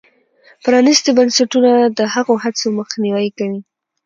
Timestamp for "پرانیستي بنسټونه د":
0.63-1.99